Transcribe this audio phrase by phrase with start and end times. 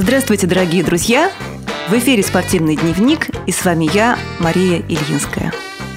[0.00, 1.32] Здравствуйте, дорогие друзья!
[1.88, 5.52] В эфире «Спортивный дневник» и с вами я, Мария Ильинская.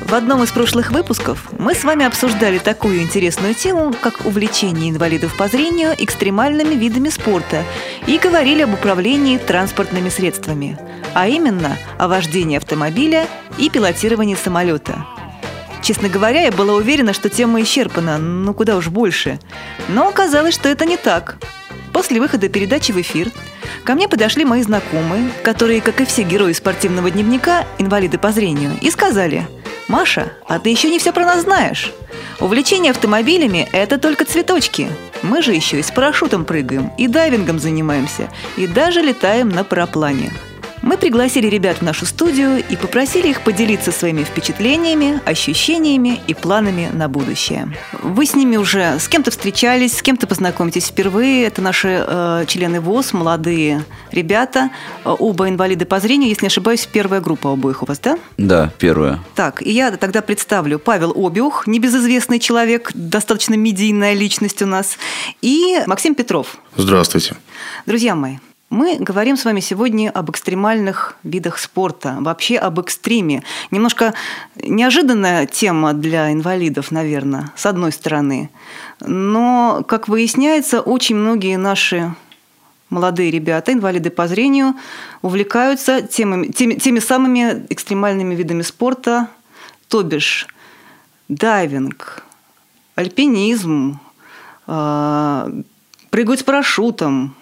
[0.08, 5.38] В одном из прошлых выпусков мы с вами обсуждали такую интересную тему, как увлечение инвалидов
[5.38, 7.64] по зрению экстремальными видами спорта
[8.08, 10.80] и говорили об управлении транспортными средствами,
[11.14, 13.28] а именно о вождении автомобиля
[13.60, 15.06] и пилотировании самолета.
[15.84, 19.40] Честно говоря, я была уверена, что тема исчерпана, ну куда уж больше.
[19.90, 21.38] Но оказалось, что это не так.
[21.94, 23.32] После выхода передачи в эфир
[23.84, 28.78] ко мне подошли мои знакомые, которые, как и все герои спортивного дневника, инвалиды по зрению,
[28.82, 29.48] и сказали–
[29.92, 31.92] Маша, а ты еще не все про нас знаешь.
[32.40, 34.88] Увлечение автомобилями– это только цветочки.
[35.22, 40.32] Мы же еще и с парашютом прыгаем, и дайвингом занимаемся, и даже летаем на параплане.
[40.82, 46.90] Мы пригласили ребят в нашу студию и попросили их поделиться своими впечатлениями, ощущениями и планами
[46.92, 47.72] на будущее.
[48.02, 51.46] Вы с ними уже с кем-то встречались, с кем-то познакомитесь впервые.
[51.46, 54.72] Это наши э, члены ВОЗ, молодые ребята,
[55.06, 56.30] э, оба инвалиды по зрению.
[56.30, 58.18] Если не ошибаюсь, первая группа обоих у вас, да?
[58.38, 59.20] Да, первая.
[59.36, 64.98] Так, и я тогда представлю Павел Обиух, небезызвестный человек, достаточно медийная личность у нас,
[65.44, 66.58] и Максим Петров.
[66.76, 67.36] Здравствуйте.
[67.86, 68.38] Друзья мои,
[68.72, 73.44] мы говорим с вами сегодня об экстремальных видах спорта, вообще об экстриме.
[73.70, 74.14] Немножко
[74.56, 78.50] неожиданная тема для инвалидов, наверное, с одной стороны.
[79.02, 82.16] Но, как выясняется, очень многие наши
[82.90, 84.76] молодые ребята, инвалиды по зрению,
[85.22, 89.28] увлекаются теми, теми, теми самыми экстремальными видами спорта,
[89.90, 90.48] то бишь
[91.28, 92.24] дайвинг,
[92.96, 94.00] альпинизм,
[94.68, 95.62] э,
[96.10, 97.36] прыгают с парашютом,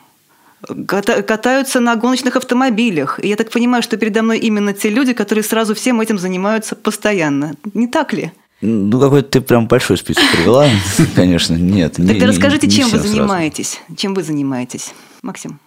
[0.88, 3.20] катаются на гоночных автомобилях.
[3.24, 6.76] И я так понимаю, что передо мной именно те люди, которые сразу всем этим занимаются
[6.76, 7.56] постоянно.
[7.74, 8.32] Не так ли?
[8.62, 10.68] Ну, какой-то ты прям большой список привела,
[11.16, 11.94] конечно, нет.
[11.94, 13.80] Тогда расскажите, чем вы занимаетесь?
[13.96, 15.60] Чем вы занимаетесь, Максим?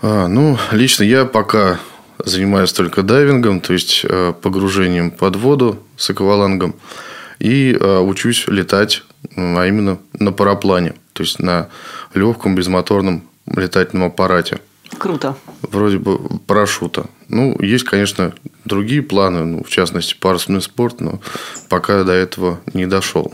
[0.00, 1.80] А, ну, лично я пока
[2.24, 6.76] занимаюсь только дайвингом, то есть э, погружением под воду с аквалангом,
[7.40, 9.02] и э, учусь летать,
[9.36, 11.68] а именно на параплане, то есть на
[12.14, 13.24] легком безмоторном
[13.54, 14.60] летательном аппарате.
[14.98, 15.36] Круто.
[15.62, 17.06] Вроде бы парашюта.
[17.28, 18.32] Ну, есть, конечно,
[18.64, 21.20] другие планы, ну, в частности, парусный спорт, но
[21.68, 23.32] пока до этого не дошел.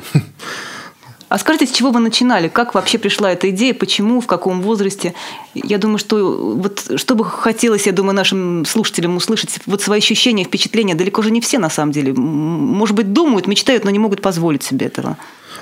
[1.29, 2.49] А скажите, с чего вы начинали?
[2.49, 3.73] Как вообще пришла эта идея?
[3.73, 4.21] Почему?
[4.21, 5.15] В каком возрасте?
[5.55, 10.45] Я думаю, что вот что бы хотелось, я думаю, нашим слушателям услышать, вот свои ощущения,
[10.45, 10.95] впечатления.
[10.95, 12.13] Далеко же не все, на самом деле.
[12.13, 15.17] Может быть, думают, мечтают, но не могут позволить себе этого.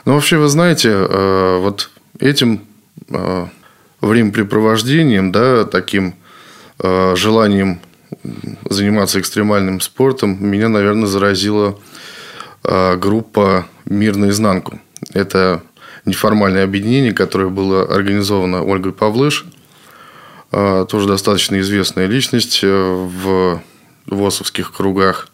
[0.05, 2.63] Ну, вообще, вы знаете, э, вот этим
[3.09, 3.47] э,
[4.01, 6.15] времяпрепровождением, да, таким
[6.79, 7.81] э, желанием
[8.69, 11.79] заниматься экстремальным спортом, меня, наверное, заразила
[12.65, 14.81] э, группа «Мир наизнанку».
[15.13, 15.63] Это
[16.05, 19.47] неформальное объединение, которое было организовано Ольгой Павлыш,
[20.53, 23.63] э, тоже достаточно известная личность э, в
[24.07, 25.29] ВОСовских кругах,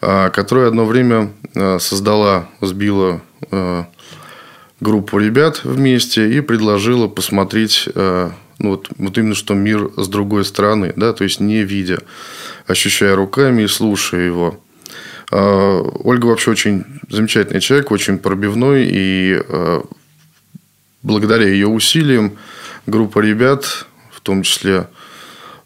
[0.00, 3.20] э, которая одно время э, создала, сбила
[3.50, 3.84] э,
[4.80, 10.44] группу ребят вместе и предложила посмотреть э, ну, вот, вот именно что мир с другой
[10.44, 11.98] стороны, да, то есть не видя,
[12.66, 14.60] ощущая руками и слушая его.
[15.30, 19.82] Э, Ольга вообще очень замечательный человек, очень пробивной, и э,
[21.02, 22.36] благодаря ее усилиям
[22.86, 24.88] группа ребят, в том числе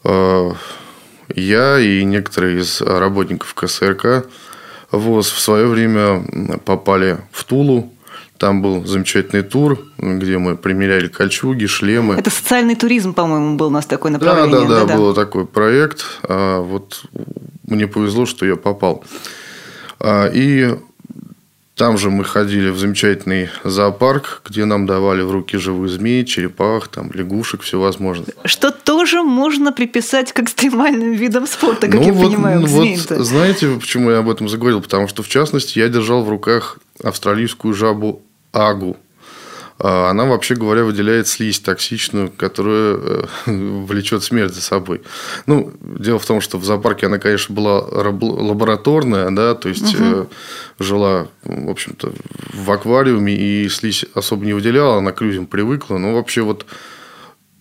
[0.02, 4.26] я и некоторые из работников КСРК
[4.90, 6.24] ВОЗ в свое время
[6.64, 7.92] попали в Тулу,
[8.40, 12.14] там был замечательный тур, где мы примеряли кольчуги, шлемы.
[12.14, 14.66] Это социальный туризм, по-моему, был у нас такой направление.
[14.66, 16.06] Да, да, да, да, был такой проект.
[16.22, 17.04] А, вот
[17.68, 19.04] мне повезло, что я попал.
[19.98, 20.74] А, и
[21.74, 26.88] там же мы ходили в замечательный зоопарк, где нам давали в руки живые змеи, черепах,
[26.88, 28.34] там, лягушек, все возможное.
[28.46, 33.68] Что тоже можно приписать к экстремальным видам спорта, как ну, я вот, понимаю, вот, Знаете,
[33.78, 34.80] почему я об этом заговорил?
[34.80, 38.22] Потому что, в частности, я держал в руках австралийскую жабу
[38.52, 38.96] агу.
[39.82, 45.00] А она, вообще говоря, выделяет слизь токсичную, которая э, влечет смерть за собой.
[45.46, 50.28] Ну, дело в том, что в зоопарке она, конечно, была лабораторная, да, то есть угу.
[50.78, 52.12] жила, в общем-то,
[52.52, 55.96] в аквариуме и слизь особо не выделяла, она к людям привыкла.
[55.96, 56.66] Но вообще вот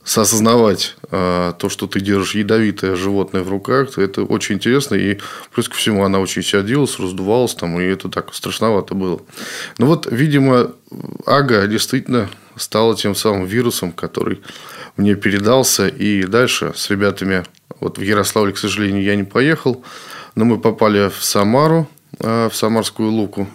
[0.10, 4.96] соосознавать э, то, что ты держишь ядовитое животное в руках, это очень интересно.
[4.96, 5.20] И
[5.54, 9.22] плюс ко всему она очень сядилась, раздувалась, там, и это так страшновато было.
[9.78, 10.72] Но вот, видимо,
[11.28, 14.42] ага действительно стала тем самым вирусом, который
[14.98, 15.88] мне передался.
[15.88, 17.44] И дальше с ребятами,
[17.80, 19.84] вот в Ярославле, к сожалению, я не поехал,
[20.34, 23.48] но мы попали в Самару, э, в Самарскую Луку.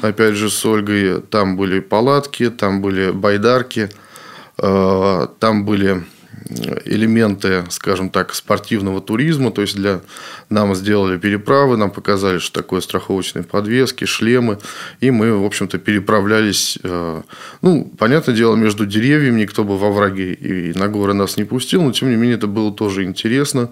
[0.00, 3.90] Опять же, с Ольгой там были палатки, там были байдарки–
[4.60, 6.04] там были
[6.84, 9.50] элементы, скажем так, спортивного туризма.
[9.50, 10.00] То есть для
[10.48, 14.58] нам сделали переправы, нам показали, что такое страховочные подвески, шлемы.
[15.00, 17.22] И мы, в общем-то, переправлялись, э,
[17.62, 19.40] ну, понятное дело, между деревьями.
[19.40, 22.46] Никто бы во враге и на горы нас не пустил, но, тем не менее, это
[22.46, 23.70] было тоже интересно.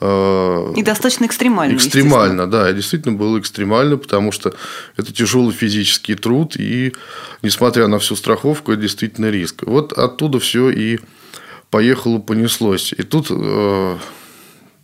[0.00, 1.76] Э, и достаточно экстремально.
[1.76, 2.72] Экстремально, да.
[2.72, 4.54] Действительно было экстремально, потому что
[4.96, 6.56] это тяжелый физический труд.
[6.56, 6.94] И,
[7.42, 9.64] несмотря на всю страховку, это действительно риск.
[9.66, 11.00] Вот оттуда все и
[11.70, 12.92] поехало, понеслось.
[12.96, 13.96] И тут, э,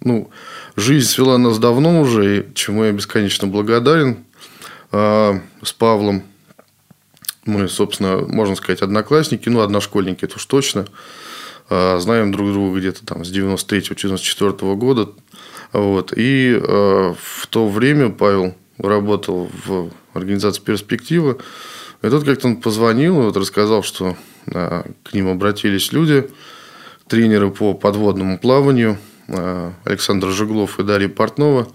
[0.01, 0.31] ну,
[0.77, 4.25] жизнь свела нас давно уже, чему я бесконечно благодарен
[4.91, 6.25] э, с Павлом.
[7.45, 10.87] Мы, собственно, можно сказать, одноклассники, ну, одношкольники, это уж точно.
[11.71, 15.09] Э, знаем друг друга где-то там с 93-94 года.
[15.73, 16.13] Вот.
[16.17, 21.39] И э, в то время Павел работал в организации «Перспектива».
[22.03, 24.17] И тут как-то он позвонил и вот рассказал, что
[24.47, 26.29] э, к ним обратились люди,
[27.09, 28.99] тренеры по подводному плаванию
[29.85, 31.67] Александр Жиглов и Дарья Портнова,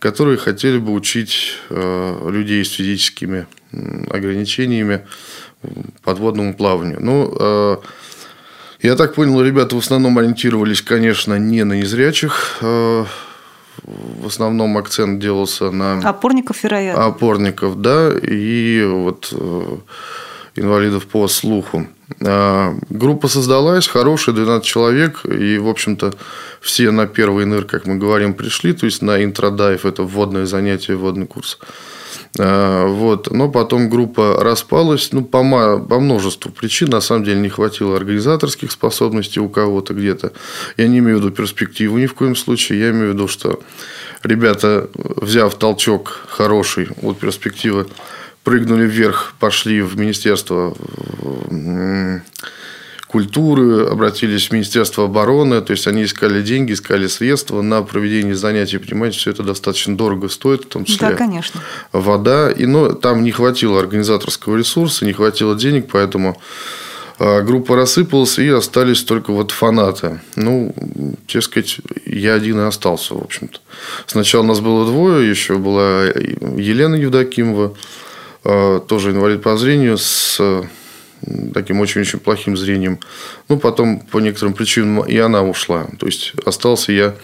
[0.00, 3.46] которые хотели бы учить людей с физическими
[4.10, 5.06] ограничениями
[6.02, 6.98] подводному плаванию.
[7.00, 7.80] Ну,
[8.82, 12.58] я так понял, ребята в основном ориентировались, конечно, не на незрячих.
[12.60, 13.04] Э,
[13.84, 15.98] в основном акцент делался на...
[16.00, 17.06] Опорников, вероятно.
[17.06, 19.76] Опорников, да, и вот э,
[20.56, 21.86] инвалидов по слуху.
[22.20, 26.12] Э, группа создалась, хорошая, 12 человек, и, в общем-то,
[26.60, 30.96] все на первый ныр, как мы говорим, пришли, то есть на интродайв, это вводное занятие,
[30.96, 31.58] вводный курс.
[32.38, 33.30] А, вот.
[33.30, 35.42] Но потом группа распалась ну, по,
[35.78, 36.88] по множеству причин.
[36.90, 40.32] На самом деле не хватило организаторских способностей у кого-то где-то.
[40.76, 42.80] Я не имею в виду перспективу ни в коем случае.
[42.80, 43.60] Я имею в виду, что
[44.22, 47.86] ребята, взяв толчок хороший от перспективы,
[48.44, 50.74] прыгнули вверх, пошли в министерство
[53.12, 58.78] культуры, обратились в Министерство обороны, то есть они искали деньги, искали средства на проведение занятий,
[58.78, 61.60] понимаете, все это достаточно дорого стоит, в том числе да, конечно.
[61.92, 66.40] вода, и но там не хватило организаторского ресурса, не хватило денег, поэтому
[67.18, 70.20] а, группа рассыпалась, и остались только вот фанаты.
[70.34, 70.74] Ну,
[71.26, 71.76] честно сказать,
[72.06, 73.58] я один и остался, в общем-то.
[74.06, 77.74] Сначала нас было двое, еще была Елена Евдокимова,
[78.44, 80.40] а, тоже инвалид по зрению, с
[81.54, 82.98] таким очень-очень плохим зрением.
[83.48, 85.86] Ну, потом по некоторым причинам и она ушла.
[85.98, 87.14] То есть остался я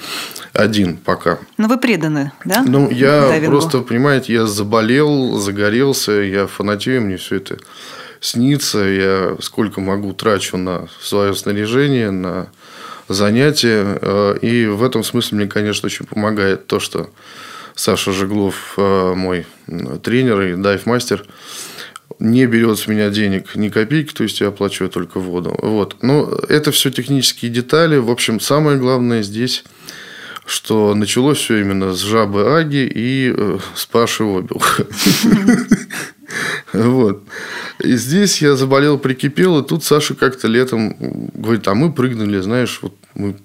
[0.53, 1.39] один пока.
[1.57, 2.63] Но вы преданы, да?
[2.67, 3.53] Ну, я Дайвингу?
[3.53, 7.59] просто, понимаете, я заболел, загорелся, я фанатею, мне все это
[8.21, 8.79] снится.
[8.79, 12.49] Я сколько могу трачу на свое снаряжение, на
[13.09, 13.99] занятия.
[14.01, 17.11] Э, и в этом смысле мне, конечно, очень помогает то, что
[17.75, 19.47] Саша Жеглов, э, мой
[20.03, 21.25] тренер и дайв-мастер,
[22.19, 25.57] не берет с меня денег ни копейки, то есть я оплачиваю только воду.
[25.63, 26.03] Вот.
[26.03, 27.97] Но это все технические детали.
[27.97, 29.65] В общем, самое главное здесь,
[30.47, 34.63] что началось все именно с жабы Аги и э, с Паши Обил.
[36.75, 37.23] Вот.
[37.81, 40.95] И здесь я заболел, прикипел, и тут Саша как-то летом
[41.33, 43.37] говорит, а мы прыгнули, знаешь, вот мы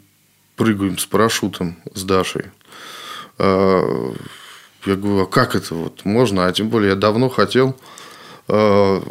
[0.55, 2.45] прыгаем с парашютом с Дашей.
[3.37, 4.13] А,
[4.85, 6.45] я говорю, а как это вот можно?
[6.45, 7.77] А тем более я давно хотел.
[8.47, 9.01] Э,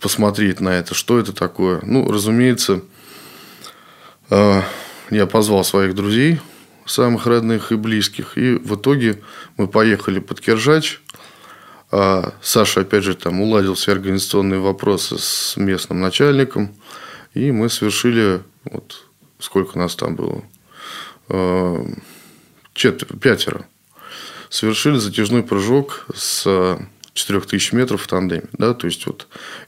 [0.00, 1.80] посмотреть на это, что это такое.
[1.82, 2.82] Ну, разумеется,
[4.30, 4.62] э,
[5.10, 6.40] я позвал своих друзей,
[6.84, 9.20] самых родных и близких, и в итоге
[9.56, 11.00] мы поехали под Киржач.
[11.90, 16.74] А Саша, опять же, там уладил все организационные вопросы с местным начальником,
[17.34, 19.06] и мы совершили, вот
[19.38, 20.42] сколько нас там было,
[21.28, 21.84] э,
[22.74, 23.66] четверо, пятеро,
[24.50, 26.78] совершили затяжной прыжок с
[27.16, 28.44] 4000 метров в тандеме.
[28.52, 28.74] Да?
[28.74, 29.26] То есть, вот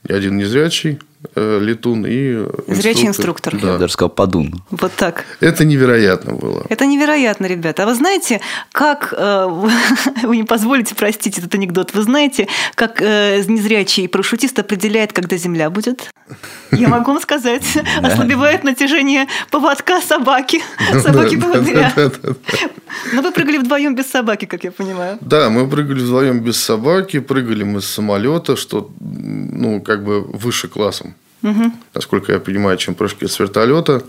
[0.08, 0.98] один незрячий
[1.34, 2.76] летун и инструктор.
[2.76, 3.60] Зрячий инструктор.
[3.60, 3.72] Да.
[3.72, 4.62] Я даже сказал подун.
[4.70, 5.24] Вот так.
[5.40, 6.64] Это невероятно было.
[6.68, 7.82] Это невероятно, ребята.
[7.82, 8.40] А вы знаете,
[8.72, 9.12] как...
[9.16, 9.46] Э,
[10.22, 11.92] вы не позволите простить этот анекдот.
[11.94, 16.10] Вы знаете, как э, незрячий парашютист определяет, когда земля будет?
[16.70, 17.64] Я могу вам сказать.
[18.02, 20.62] Ослабевает натяжение поводка собаки.
[21.02, 21.92] Собаки-поводыря.
[23.12, 25.18] Но вы прыгали вдвоем без собаки, как я понимаю.
[25.20, 27.20] Да, мы прыгали вдвоем без собаки.
[27.20, 31.07] Прыгали мы с самолета, что ну, как бы выше классом.
[31.42, 31.72] Угу.
[31.94, 34.02] Насколько я понимаю, чем прыжки с вертолета.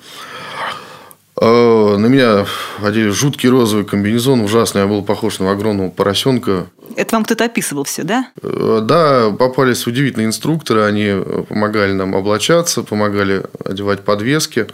[1.42, 2.46] А, на меня
[2.84, 4.82] одели жуткий розовый комбинезон, ужасный.
[4.82, 6.68] Я был похож на огромного поросенка.
[6.96, 8.30] Это вам кто-то описывал все, да?
[8.42, 10.84] Э, да, попались удивительные инструкторы.
[10.84, 11.14] Они
[11.48, 14.68] помогали нам облачаться, помогали одевать подвески.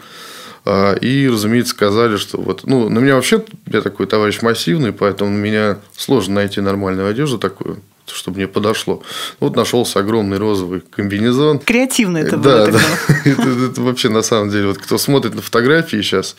[1.02, 2.64] И, разумеется, сказали, что вот...
[2.66, 7.38] Ну, на меня вообще, я такой товарищ массивный, поэтому на меня сложно найти нормальную одежду
[7.38, 9.02] такую чтобы мне подошло.
[9.40, 11.60] Вот нашелся огромный розовый комбинезон.
[11.60, 12.72] Креативно это да, было.
[12.72, 12.82] Да,
[13.26, 16.36] это, это вообще на самом деле, вот кто смотрит на фотографии сейчас,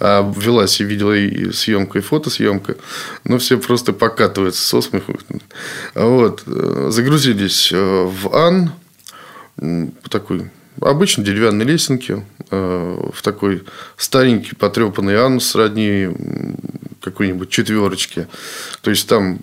[0.00, 2.76] а велась и видела и съемка, и фотосъемка,
[3.24, 5.18] ну, все просто покатываются со смеху.
[5.94, 6.42] Вот.
[6.46, 8.72] э, Загрузились э, в Ан,
[10.08, 13.64] такой обычной деревянной лесенке, э, в такой
[13.96, 16.08] старенький потрепанный Ан сродни
[17.00, 18.26] какой-нибудь четверочки.
[18.82, 19.38] То есть там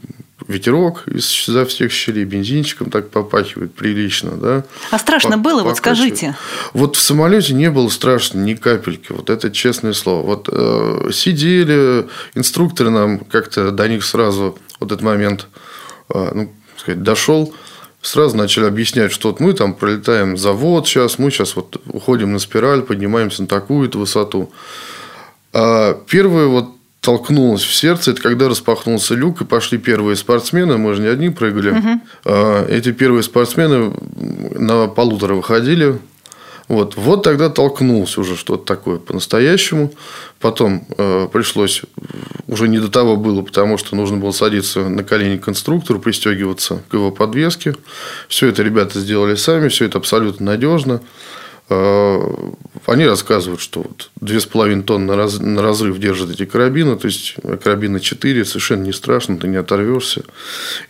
[0.47, 4.63] ветерок изо всех щелей бензинчиком так попахивает прилично, да.
[4.91, 6.17] А страшно По- было, вот покачивает.
[6.17, 6.37] скажите.
[6.73, 10.25] Вот в самолете не было страшно ни капельки, вот это честное слово.
[10.25, 15.47] Вот э, сидели, инструкторы нам как-то до них сразу вот этот момент,
[16.09, 17.53] э, ну, сказать, дошел,
[18.01, 22.39] сразу начали объяснять, что вот мы там пролетаем завод сейчас, мы сейчас вот уходим на
[22.39, 24.51] спираль, поднимаемся на такую-то высоту.
[25.53, 26.74] А первое вот
[27.05, 31.29] толкнулось в сердце, это когда распахнулся люк, и пошли первые спортсмены, мы же не одни
[31.29, 32.01] прыгали.
[32.25, 33.93] А, Эти первые спортсмены
[34.55, 35.99] на полутора выходили.
[36.67, 39.93] Вот, вот тогда толкнулось уже что-то такое по-настоящему.
[40.39, 41.83] Потом э, пришлось,
[42.47, 46.81] уже не до того было, потому что нужно было садиться на колени к инструктору, пристегиваться
[46.89, 47.75] к его подвеске.
[48.27, 51.01] Все это ребята сделали сами, все это абсолютно надежно.
[51.69, 52.21] Э,
[52.85, 57.35] Они рассказывают, что вот 2,5 тонн на, раз- на разрыв держат эти карабины, то есть
[57.63, 60.23] карабины 4, совершенно не страшно, ты не оторвешься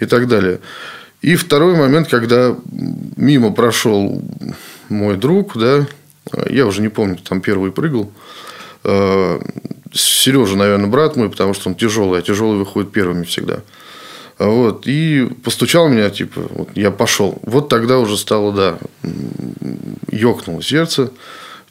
[0.01, 0.59] и так далее.
[1.21, 2.55] И второй момент, когда
[3.15, 4.21] мимо прошел
[4.89, 5.87] мой друг, да,
[6.49, 8.11] я уже не помню, там первый прыгал,
[9.93, 13.61] Сережа, наверное, брат мой, потому что он тяжелый, а тяжелый выходит первыми всегда.
[14.37, 17.39] Вот, и постучал меня, типа, вот, я пошел.
[17.43, 18.77] Вот тогда уже стало, да,
[20.11, 21.11] ёкнуло сердце,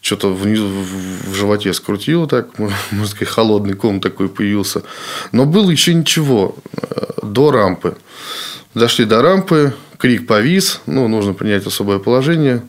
[0.00, 4.82] что-то внизу в животе скрутило так, можно сказать, холодный ком такой появился.
[5.32, 7.96] Но было еще ничего э, до рампы.
[8.74, 12.62] Дошли до рампы, крик повис, ну, нужно принять особое положение.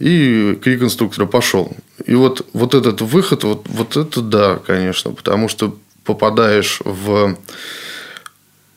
[0.00, 1.76] И крик инструктора пошел.
[2.04, 7.36] И вот, вот этот выход, вот, вот это да, конечно, потому что попадаешь в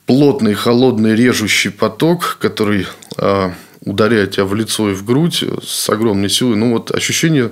[0.08, 2.88] плотный, холодный, режущий поток, который
[3.18, 6.56] а, ударяет тебя в лицо и в грудь с огромной силой.
[6.56, 7.52] Ну, вот ощущение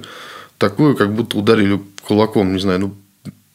[0.57, 2.95] такое, как будто ударили кулаком, не знаю, ну,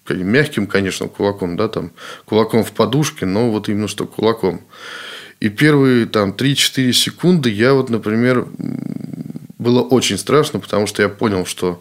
[0.09, 1.93] мягким, конечно, кулаком, да, там,
[2.27, 4.61] кулаком в подушке, но вот именно что кулаком.
[5.41, 8.47] И первые там 3-4 секунды я вот, например,
[9.59, 11.81] было очень страшно, потому что я понял, что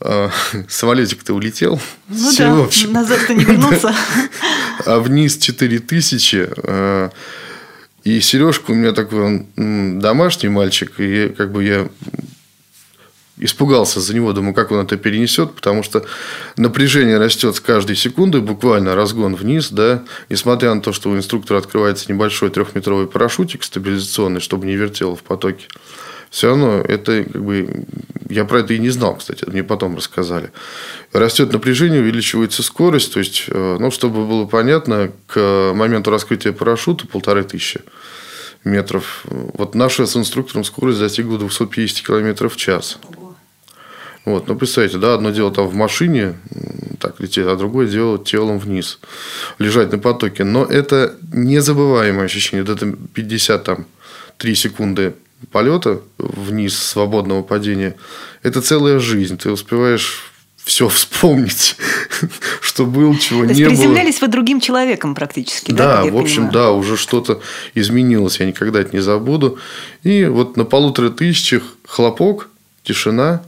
[0.68, 1.80] самолетик-то улетел.
[2.08, 3.94] Ну да, назад-то не вернуться.
[4.86, 6.48] А вниз 4000.
[6.56, 7.10] э,
[8.04, 10.92] И Сережка у меня такой он, домашний мальчик.
[10.98, 11.88] И как бы я
[13.40, 16.04] испугался за него, думаю, как он это перенесет, потому что
[16.56, 21.58] напряжение растет с каждой секундой, буквально разгон вниз, да, несмотря на то, что у инструктора
[21.58, 25.66] открывается небольшой трехметровый парашютик стабилизационный, чтобы не вертело в потоке,
[26.30, 27.84] все равно это как бы...
[28.28, 30.52] Я про это и не знал, кстати, мне потом рассказали.
[31.12, 33.12] Растет напряжение, увеличивается скорость.
[33.12, 37.80] То есть, э, ну, чтобы было понятно, к моменту раскрытия парашюта полторы тысячи
[38.62, 39.24] метров.
[39.24, 42.98] Вот наша с инструктором скорость достигла 250 километров в час.
[44.24, 46.38] Вот, ну, представьте, да, одно дело там в машине
[47.00, 49.00] так лететь, а другое дело телом вниз,
[49.58, 50.44] лежать на потоке.
[50.44, 52.64] Но это незабываемое ощущение.
[52.64, 55.14] Вот это 53 секунды
[55.50, 57.96] полета вниз свободного падения,
[58.42, 59.38] это целая жизнь.
[59.38, 60.30] Ты успеваешь
[60.62, 61.76] все вспомнить,
[62.60, 63.70] что было, чего То не было.
[63.70, 66.02] приземлялись вы другим человеком практически, да?
[66.02, 66.52] Да, в общем, понимаю?
[66.52, 67.40] да, уже что-то
[67.74, 69.58] изменилось, я никогда это не забуду.
[70.02, 72.48] И вот на полутора тысячах хлопок,
[72.82, 73.42] тишина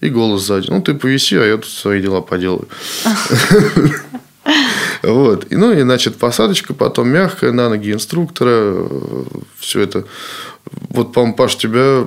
[0.00, 0.70] и голос сзади.
[0.70, 2.68] Ну, ты повиси, а я тут свои дела поделаю.
[5.02, 5.46] Вот.
[5.50, 8.88] Ну, и, значит, посадочка, потом мягкая, на ноги инструктора.
[9.58, 10.04] Все это.
[10.90, 12.06] Вот, по-моему, Паш, тебя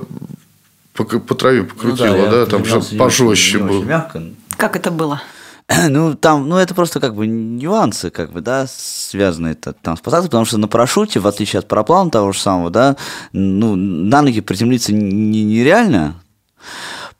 [0.94, 2.46] по, по траве покрутило, Ну я да?
[2.46, 3.82] Там же не пожестче не было.
[3.84, 4.22] мягко.
[4.56, 5.20] Как это было?
[5.88, 10.00] Ну, там, ну, это просто как бы нюансы, как бы, да, связанные это, там с
[10.00, 12.96] посадкой, потому что на парашюте, в отличие от параплана того же самого, да,
[13.32, 16.16] ну, на ноги приземлиться не- нереально,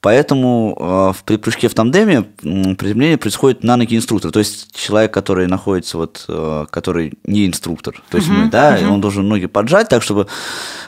[0.02, 4.33] Поэтому э, в- при прыжке в тандеме приземление происходит на ноги инструктора.
[4.33, 8.00] То есть человек, который находится, вот, э, который не инструктор.
[8.11, 10.26] То есть мы, да, и он должен ноги поджать так, чтобы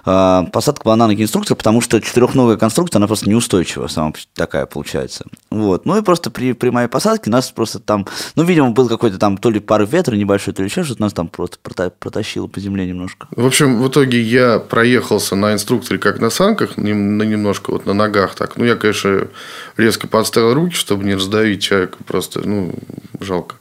[0.06, 4.64] э, посадка была на ноги инструктора, потому что четырехногая конструкция, она просто неустойчивая сама такая
[4.64, 5.26] получается.
[5.50, 5.84] Вот.
[5.84, 9.36] Ну и просто при, при моей посадке нас просто там, ну, видимо, был какой-то там
[9.36, 12.60] то ли порыв ветра небольшой, то ли еще что-то, нас там просто прота- протащило по
[12.60, 13.26] земле немножко.
[13.36, 17.92] В общем, в итоге я проехался на инструкторе как на санках, на немножко вот на
[17.92, 18.56] ногах так.
[18.56, 19.28] Ну, я, конечно, Паша
[19.76, 21.98] резко подставил руки, чтобы не раздавить человека.
[22.06, 22.72] Просто, ну,
[23.20, 23.56] жалко.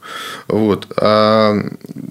[0.48, 0.86] Вот.
[0.96, 1.54] А,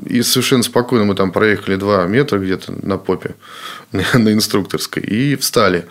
[0.05, 3.35] и совершенно спокойно мы там проехали 2 метра где-то на попе,
[3.91, 5.85] на инструкторской, и встали.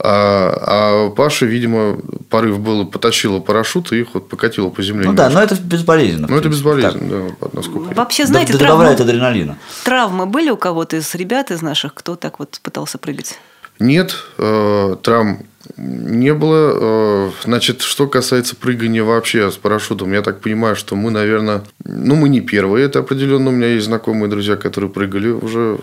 [0.00, 1.98] А, а Паша, видимо,
[2.30, 5.06] порыв был, потащила парашют и их вот покатила по земле.
[5.06, 5.30] Ну немножко.
[5.32, 6.28] да, но это безболезненно.
[6.30, 8.30] Ну, это безболезненно, да, насколько я- Вообще, Так.
[8.30, 9.58] знаете, Д- травмы, адреналина.
[9.84, 13.40] травмы были у кого-то из ребят, из наших, кто так вот пытался прыгать?
[13.78, 15.40] Нет, э, травм
[15.76, 16.72] не было.
[16.74, 22.16] Э, значит, что касается прыгания вообще с парашютом, я так понимаю, что мы, наверное, ну,
[22.16, 23.50] мы не первые, это определенно.
[23.50, 25.78] У меня есть знакомые друзья, которые прыгали уже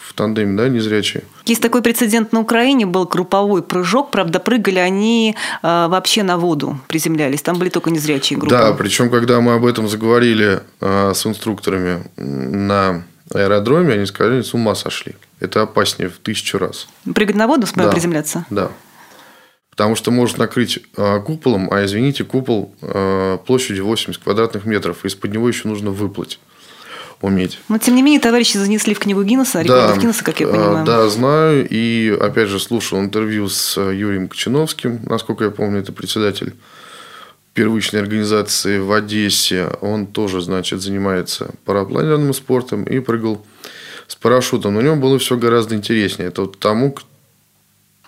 [0.00, 1.22] в тандеме, да, незрячие.
[1.44, 6.80] Есть такой прецедент на Украине, был групповой прыжок, правда, прыгали они э, вообще на воду,
[6.88, 8.54] приземлялись, там были только незрячие группы.
[8.54, 14.74] Да, причем, когда мы об этом заговорили с инструкторами на аэродроме, они сказали, с ума
[14.74, 15.14] сошли.
[15.40, 16.88] Это опаснее в тысячу раз.
[17.14, 17.88] Прыгать на воду, Да.
[17.90, 18.44] приземляться?
[18.50, 18.70] Да.
[19.70, 25.32] Потому что может накрыть э, куполом, а извините, купол э, площадью 80 квадратных метров, из-под
[25.32, 26.40] него еще нужно выплыть,
[27.20, 27.60] уметь.
[27.68, 30.84] Но, тем не менее, товарищи занесли в книгу Гиннесса, рекордов Гиннесса, как я понимаю.
[30.84, 31.64] Да, знаю.
[31.70, 36.54] И опять же слушал интервью с Юрием Кочиновским, насколько я помню, это председатель
[37.58, 39.66] первичной организации в Одессе.
[39.80, 43.44] Он тоже, значит, занимается парапланерным спортом и прыгал
[44.06, 44.74] с парашютом.
[44.74, 46.28] Но у него было все гораздо интереснее.
[46.28, 46.96] Это вот тому,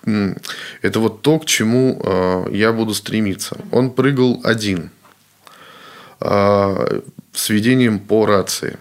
[0.05, 3.57] это вот то, к чему э, я буду стремиться.
[3.73, 4.91] Он прыгал один
[6.21, 7.01] э,
[7.33, 8.79] с ведением по рации.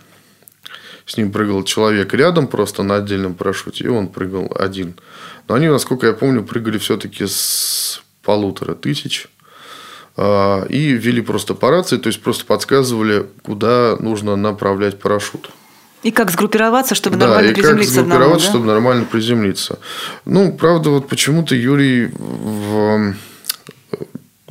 [1.08, 4.94] С ним прыгал человек рядом, просто на отдельном парашюте, и он прыгал один.
[5.48, 9.28] Но они, насколько я помню, прыгали все-таки с полутора тысяч.
[10.22, 15.50] А, И вели просто по рации, то есть просто подсказывали, куда нужно направлять парашют.
[16.04, 18.52] И как сгруппироваться, чтобы Да, нормально и как приземлиться одному, сгруппироваться, да?
[18.52, 19.80] чтобы нормально приземлиться.
[20.26, 23.14] Ну, правда, вот почему-то Юрий, в-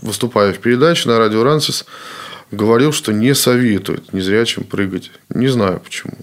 [0.00, 1.84] выступая в передаче на радио Рансис,
[2.50, 5.10] говорил, что не советует незрячим прыгать.
[5.28, 6.14] Не знаю почему.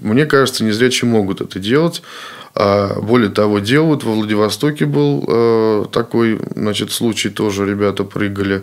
[0.00, 2.02] Мне кажется, незрячие могут это делать.
[2.58, 4.02] А более того, делают.
[4.02, 8.62] Во Владивостоке был э, такой значит, случай, тоже ребята прыгали.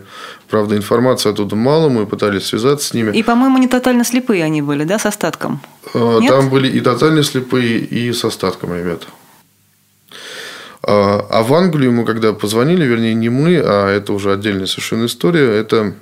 [0.50, 3.16] Правда, информации оттуда мало, мы пытались связаться с ними.
[3.16, 5.60] И, по-моему, не тотально слепые они были, да, с остатком?
[5.94, 6.28] Э, Нет?
[6.28, 9.06] Там были и тотально слепые, и с остатком ребята.
[10.82, 15.06] А а в Англию мы когда позвонили, вернее, не мы, а это уже отдельная совершенно
[15.06, 15.94] история, это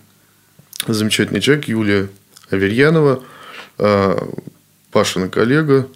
[0.86, 2.08] замечательный человек Юлия
[2.50, 3.22] Аверьянова,
[3.78, 4.16] э,
[4.92, 5.88] Пашина коллега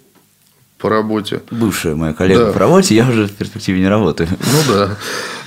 [0.77, 1.41] по работе.
[1.51, 2.51] Бывшая моя коллега Да.
[2.51, 4.27] по работе, я уже в перспективе не работаю.
[4.29, 4.97] Ну да.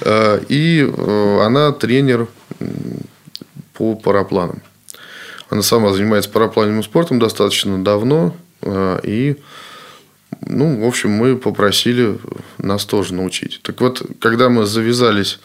[0.02, 2.26] Э, И э, она тренер
[3.74, 4.62] по парапланам.
[5.50, 8.34] Она сама занимается парапланным спортом достаточно давно.
[8.62, 9.36] э, И,
[10.46, 12.18] ну, в общем, мы попросили
[12.58, 13.60] нас тоже научить.
[13.62, 15.40] Так вот, когда мы завязались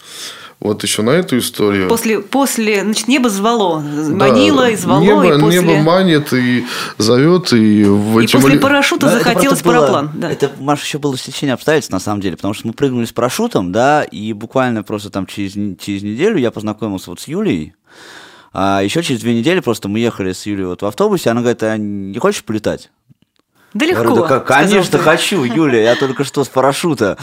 [0.60, 1.88] вот еще на эту историю...
[1.88, 5.62] После, после, значит, небо звало, манило и звало, небо, и после...
[5.62, 6.66] небо манит и
[6.98, 10.12] зовет, и в И эти после парашюта это захотелось было- параплан.
[10.16, 10.32] Да.
[10.32, 13.72] Это, Маша, еще было стечение обстоятельств, на самом деле, потому что мы прыгнули с парашютом,
[13.72, 17.74] да, и буквально просто там через, через неделю я познакомился вот с Юлей,
[18.54, 21.62] а еще через две недели просто мы ехали с Юлей вот в автобусе, она говорит,
[21.64, 22.90] а не хочешь полетать?
[23.76, 24.04] Да Я легко.
[24.16, 27.18] говорю, да конечно, хочу, Юля, я только что с парашюта.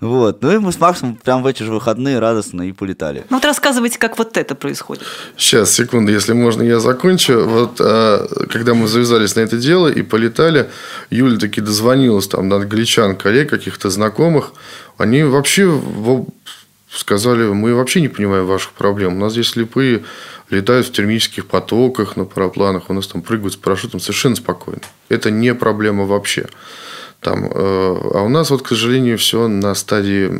[0.00, 0.42] Вот.
[0.42, 3.24] Ну и мы с Максом прям в эти же выходные радостно и полетали.
[3.30, 5.02] Ну вот рассказывайте, как вот это происходит.
[5.36, 7.44] Сейчас, секунду, если можно, я закончу.
[7.44, 10.70] Вот а, когда мы завязались на это дело и полетали,
[11.10, 14.52] Юля таки дозвонилась там до англичан, коллег, каких-то знакомых.
[14.98, 16.26] Они вообще во-
[16.90, 19.16] сказали, мы вообще не понимаем ваших проблем.
[19.16, 20.04] У нас здесь слепые
[20.50, 24.82] летают в термических потоках на парапланах, у нас там прыгают с парашютом совершенно спокойно.
[25.08, 26.46] Это не проблема вообще.
[27.20, 30.30] Там, э, а у нас вот, к сожалению, все на стадии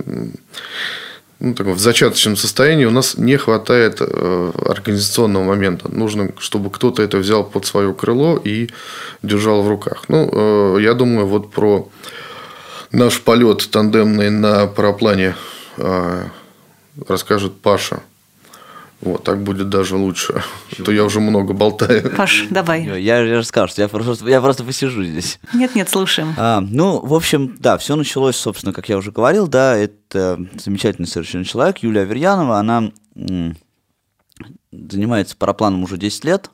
[1.40, 5.88] ну, таком, в зачаточном состоянии у нас не хватает э, организационного момента.
[5.88, 8.70] Нужно, чтобы кто-то это взял под свое крыло и
[9.22, 10.04] держал в руках.
[10.08, 11.88] Ну, э, я думаю, вот про
[12.92, 15.34] наш полет тандемный на параплане
[17.06, 18.02] расскажет Паша.
[19.00, 20.42] Вот, так будет даже лучше.
[20.76, 22.10] А То я уже много болтаю.
[22.16, 22.84] Паш, давай.
[22.84, 25.38] Я, я же что я просто, я просто посижу здесь.
[25.54, 26.34] Нет-нет, слушаем.
[26.36, 31.06] А, ну, в общем, да, все началось, собственно, как я уже говорил, да, это замечательный
[31.06, 33.56] совершенно человек, Юлия Аверьянова, она м,
[34.72, 36.50] занимается парапланом уже 10 лет.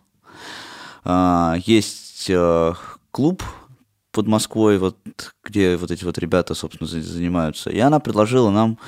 [1.02, 2.74] А, есть э,
[3.10, 3.42] клуб
[4.14, 4.96] под Москвой, вот,
[5.44, 7.68] где вот эти вот ребята, собственно, за- занимаются.
[7.70, 8.78] И она предложила нам,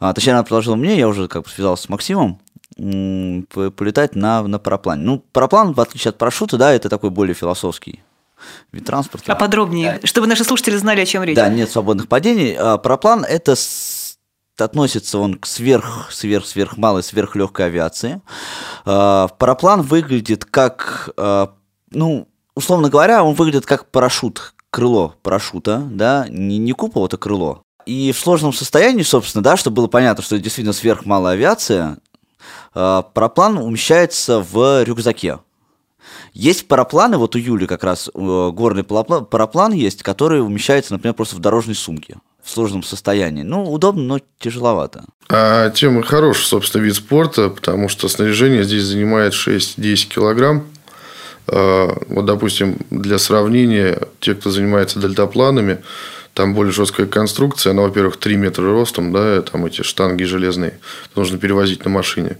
[0.00, 2.40] а, точнее, она предложила мне, я уже как бы связался с Максимом,
[2.76, 5.02] полетать на, на параплане.
[5.04, 8.02] Ну, параплан, в отличие от парашюта, да, это такой более философский
[8.72, 9.32] вид транспорта.
[9.32, 11.36] А подробнее, чтобы наши слушатели знали, о чем речь.
[11.36, 12.54] Да, нет свободных падений.
[12.58, 14.18] А, Параплан– это с-
[14.58, 18.20] относится он к сверх, сверх, сверх малой, сверхлегкой авиации.
[18.86, 21.46] Э, параплан выглядит как, э,
[21.90, 27.62] ну, условно говоря, он выглядит как парашют, крыло парашюта, да, не, не купол, это крыло.
[27.86, 31.98] И в сложном состоянии, собственно, да, чтобы было понятно, что это действительно сверхмалая авиация,
[32.72, 35.38] параплан умещается в рюкзаке.
[36.32, 41.38] Есть парапланы, вот у Юли как раз горный параплан есть, который умещается, например, просто в
[41.38, 43.44] дорожной сумке в сложном состоянии.
[43.44, 45.04] Ну, удобно, но тяжеловато.
[45.28, 50.66] А тема хороший, собственно, вид спорта, потому что снаряжение здесь занимает 6-10 килограмм.
[51.46, 55.82] А, вот, допустим, для сравнения, те, кто занимается дельтапланами,
[56.32, 60.80] там более жесткая конструкция, она, во-первых, 3 метра ростом, да, там эти штанги железные,
[61.14, 62.38] нужно перевозить на машине.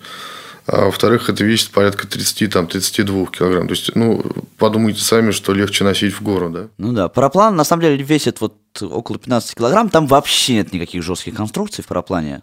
[0.67, 3.69] А во-вторых, это весит порядка 30, там, 32 килограмм.
[3.69, 4.25] То есть, ну,
[4.57, 6.69] подумайте сами, что легче носить в гору, да?
[6.79, 11.03] Ну да, параплан на самом деле весит вот около 15 килограмм, там вообще нет никаких
[11.03, 12.43] жестких конструкций в параплане.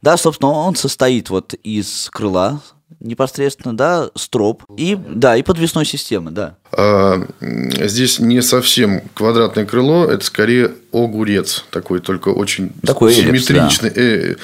[0.00, 2.62] Да, собственно, он состоит вот из крыла
[2.98, 6.56] непосредственно, да, строп и, да, и подвесной системы, да.
[6.72, 14.38] А, здесь не совсем квадратное крыло, это скорее огурец, такой только очень такой симметричный, эллипс,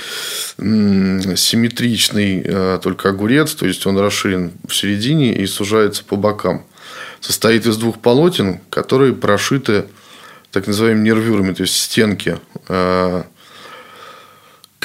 [0.58, 0.64] да.
[0.64, 6.64] э, симметричный э, только огурец, то есть он расширен в середине и сужается по бокам.
[7.20, 9.86] Состоит из двух полотен, которые прошиты
[10.52, 13.22] так называемыми нервюрами, то есть стенки э,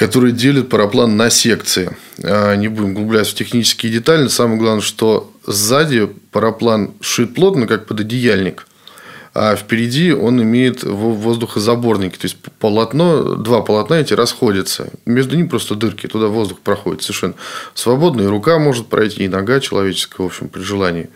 [0.02, 1.96] которые делят параплан на секции.
[2.24, 4.26] А, не будем углубляться в технические детали.
[4.26, 8.66] Самое главное, что сзади параплан шит плотно, как пододеяльник,
[9.32, 12.16] а впереди он имеет воздухозаборники.
[12.16, 14.90] То есть, полотно, два полотна эти расходятся.
[15.06, 17.34] Между ними просто дырки, туда воздух проходит совершенно
[17.74, 18.22] свободно.
[18.22, 21.10] И рука может пройти, и нога человеческая, в общем, при желании.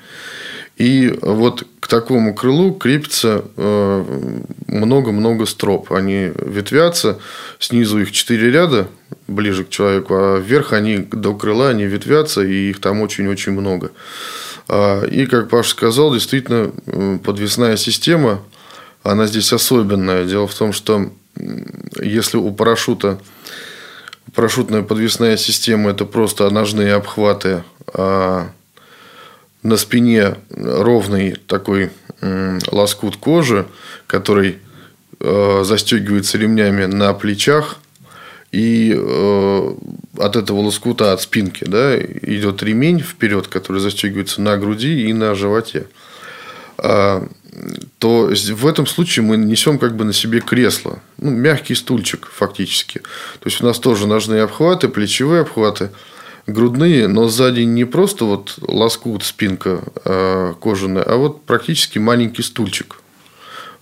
[0.77, 4.31] И вот к такому крылу крепится э,
[4.69, 5.91] много-много строп.
[5.93, 7.19] Они ветвятся,
[7.59, 8.89] снизу их четыре ряда,
[9.27, 13.93] ближе к человеку, а вверх они до крыла они ветвятся, и их там очень-очень много.
[14.69, 18.43] А, и, как Паша сказал, действительно, э, подвесная система,
[19.03, 20.25] она здесь особенная.
[20.25, 21.11] Дело в том, что
[22.03, 23.19] если у парашюта
[24.35, 27.63] парашютная подвесная система– это просто ножные обхваты,
[27.95, 28.51] а
[29.67, 31.91] на спине ровный такой
[32.71, 33.67] лоскут кожи,
[34.07, 34.59] который
[35.21, 37.79] э, застегивается ремнями на плечах,
[38.53, 39.75] и э,
[40.19, 45.35] от этого лоскута, от спинки, да, идет ремень вперед, который застегивается на груди и на
[45.35, 45.89] животе.
[46.79, 47.27] А,
[47.99, 53.01] то в этом случае мы несем как бы на себе кресло, ну, мягкий стульчик фактически.
[53.41, 55.91] То есть у нас тоже ножные обхваты, плечевые обхваты–
[56.47, 63.01] грудные, но сзади не просто вот лоскут, спинка э, кожаная, а вот практически маленький стульчик.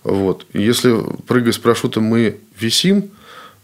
[0.03, 0.46] Вот.
[0.53, 0.94] Если
[1.27, 3.11] прыгая с парашютом мы висим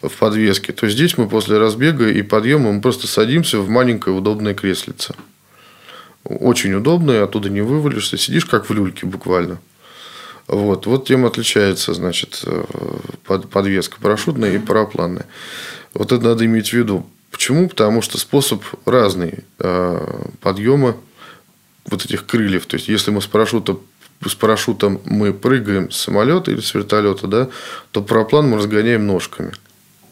[0.03, 4.55] в подвеске, то здесь мы после разбега и подъема мы просто садимся в маленькое удобное
[4.55, 5.15] креслице.
[6.25, 8.19] Очень удобное, оттуда не вывалишься.
[8.19, 9.61] Сидишь как в люльке буквально.
[10.47, 12.65] Вот, вот тем отличается, значит, э,
[13.27, 15.27] подвеска парашютная и парапланная.
[15.95, 17.07] Вот это надо иметь в виду.
[17.31, 17.69] Почему?
[17.69, 20.97] Потому что способ разный э, подъема
[21.87, 22.67] вот этих крыльев.
[22.67, 23.77] То есть, если мы с парашюта
[24.27, 27.49] с парашютом мы прыгаем с самолета или с вертолета, да,
[27.91, 29.53] то параплан мы разгоняем ножками.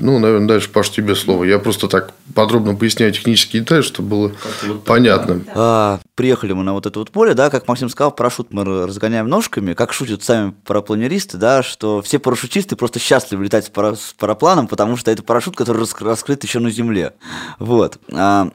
[0.00, 1.44] Ну, наверное, дальше, Паш, тебе слово.
[1.44, 4.32] Я просто так подробно поясняю технические детали, чтобы было
[4.66, 5.42] вот понятно.
[5.54, 9.28] А, приехали мы на вот это вот поле, да, как Максим сказал, парашют мы разгоняем
[9.28, 14.14] ножками, как шутят сами парапланеристы, да, что все парашютисты просто счастливы летать с, пара, с
[14.16, 17.14] парапланом, потому что это парашют, который раскрыт еще на земле.
[17.58, 17.98] Вот.
[18.12, 18.50] А,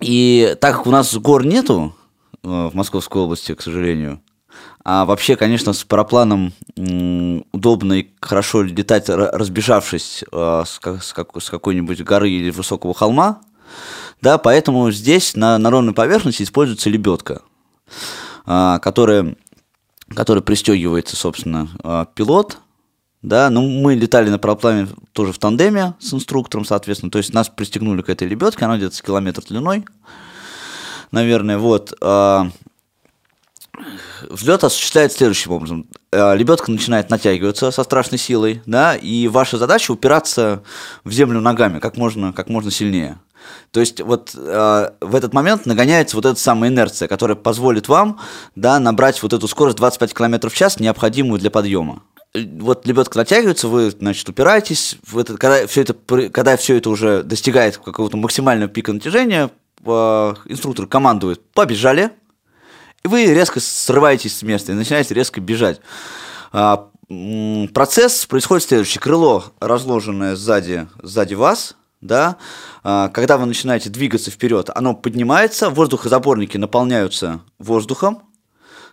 [0.00, 1.96] и так как у нас гор нету
[2.42, 4.20] э, в Московской области, к сожалению,
[4.82, 6.54] а вообще, конечно, с парапланом
[7.52, 13.40] удобно и хорошо летать, разбежавшись э, с, какой-нибудь горы или высокого холма.
[14.22, 17.42] Да, поэтому здесь на, на ровной поверхности используется лебедка,
[18.46, 19.36] э, которая,
[20.14, 22.58] которая пристегивается, собственно, э, пилот.
[23.20, 27.10] Да, ну мы летали на параплане тоже в тандеме с инструктором, соответственно.
[27.10, 29.84] То есть нас пристегнули к этой лебедке, она где-то с километр длиной,
[31.10, 31.92] наверное, вот.
[34.28, 35.86] Взлет осуществляется следующим образом.
[36.12, 40.62] Э, лебедка начинает натягиваться со страшной силой, да, и ваша задача упираться
[41.04, 43.18] в землю ногами как можно, как можно сильнее.
[43.70, 48.20] То есть вот э, в этот момент нагоняется вот эта самая инерция, которая позволит вам
[48.54, 52.02] да, набрать вот эту скорость 25 км в час, необходимую для подъема.
[52.34, 55.94] Вот лебедка натягивается, вы, значит, упираетесь, в это, когда, все это,
[56.30, 59.50] когда все это уже достигает какого-то максимального пика натяжения,
[59.84, 62.10] э, инструктор командует «побежали»,
[63.04, 65.80] вы резко срываетесь с места и начинаете резко бежать.
[66.52, 66.88] А,
[67.72, 68.98] процесс происходит следующий.
[68.98, 72.36] Крыло, разложенное сзади, сзади вас, да,
[72.82, 78.22] а, когда вы начинаете двигаться вперед, оно поднимается, воздухозаборники наполняются воздухом,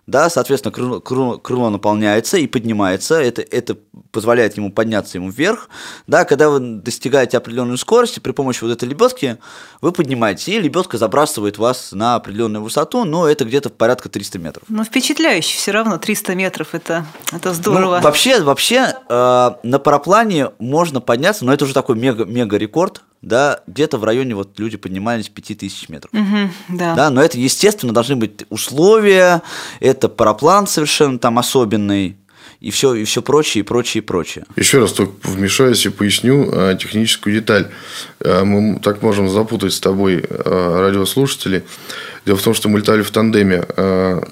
[0.07, 3.77] да, соответственно, крыло, крыло, крыло наполняется и поднимается, это, это
[4.11, 5.69] позволяет ему подняться ему вверх,
[6.07, 9.37] да, когда вы достигаете определенной скорости, при помощи вот этой лебедки
[9.81, 14.63] вы поднимаетесь, и лебедка забрасывает вас на определенную высоту, но это где-то порядка 300 метров.
[14.69, 17.97] Ну, впечатляюще все равно, 300 метров, это, это здорово.
[17.97, 23.03] Ну, вообще, вообще э, на параплане можно подняться, но это уже такой мега, мега рекорд,
[23.21, 26.13] да, где-то в районе вот люди поднимались 5000 метров.
[26.13, 26.95] Мгм, да.
[26.95, 29.41] Да, но это, естественно, должны быть условия,
[29.79, 32.17] это параплан совершенно там особенный,
[32.59, 34.45] и все, и все прочее, и прочее, и прочее.
[34.55, 37.67] Еще раз только вмешаюсь и поясню э, техническую деталь.
[38.19, 41.61] Э, Мы так можем запутать с тобой э, радиослушателей.
[42.25, 43.63] Дело в том, что мы летали в тандеме.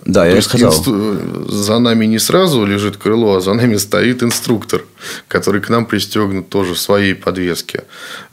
[0.05, 0.73] Да, я сказал.
[0.73, 4.83] инстру- За нами не сразу лежит крыло, а за нами стоит инструктор,
[5.29, 7.83] который к нам пристегнут тоже в своей подвеске.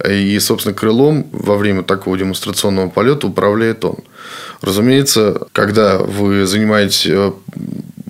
[0.08, 3.98] И, собственно, крылом во время такого демонстрационного полета управляет он.
[4.62, 7.32] Разумеется, когда вы занимаетесь э,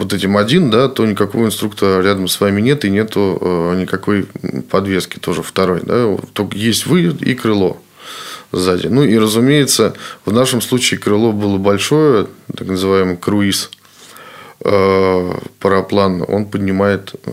[0.03, 4.27] вот этим один, да, то никакого инструктора рядом с вами нет и нету э, никакой
[4.69, 7.81] подвески тоже второй, да, только есть вы и крыло
[8.51, 8.89] сзади.
[8.89, 13.71] Ну и разумеется, в нашем случае крыло было большое, так называемый круиз
[14.65, 17.31] э, параплан, он поднимает э,